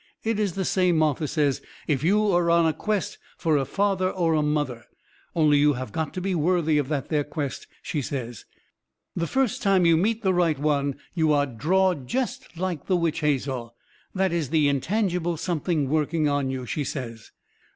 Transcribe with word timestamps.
It 0.23 0.39
is 0.39 0.53
the 0.53 0.65
same, 0.65 0.97
Martha 0.97 1.27
says, 1.27 1.61
if 1.87 2.03
you 2.03 2.35
is 2.35 2.49
on 2.49 2.65
a 2.65 2.73
quest 2.73 3.19
fur 3.37 3.55
a 3.57 3.65
father 3.65 4.09
or 4.09 4.33
a 4.33 4.41
mother, 4.41 4.85
only 5.35 5.59
you 5.59 5.73
have 5.73 5.91
got 5.91 6.11
to 6.15 6.21
be 6.21 6.33
worthy 6.33 6.79
of 6.79 6.87
that 6.87 7.09
there 7.09 7.23
quest, 7.23 7.67
she 7.83 8.01
says. 8.01 8.45
The 9.15 9.27
first 9.27 9.61
time 9.61 9.85
you 9.85 9.95
meet 9.97 10.23
the 10.23 10.33
right 10.33 10.57
one 10.57 10.95
you 11.13 11.31
are 11.33 11.45
drawed 11.45 12.07
jest 12.07 12.57
like 12.57 12.87
the 12.87 12.97
witch 12.97 13.19
hazel. 13.19 13.75
That 14.15 14.33
is 14.33 14.49
the 14.49 14.67
Intangible 14.67 15.37
Something 15.37 15.87
working 15.87 16.27
on 16.27 16.49
you, 16.49 16.65
she 16.65 16.83
says. 16.83 17.29